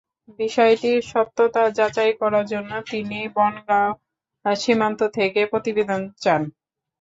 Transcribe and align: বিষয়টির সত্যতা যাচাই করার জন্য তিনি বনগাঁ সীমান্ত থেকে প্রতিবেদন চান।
বিষয়টির 0.39 0.99
সত্যতা 1.07 1.63
যাচাই 1.77 2.11
করার 2.21 2.45
জন্য 2.53 2.71
তিনি 2.91 3.19
বনগাঁ 3.35 3.89
সীমান্ত 4.45 4.99
থেকে 5.17 5.41
প্রতিবেদন 5.51 6.01
চান। 6.23 6.41